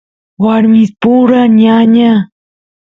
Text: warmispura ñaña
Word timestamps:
warmispura 0.43 1.41
ñaña 1.59 2.11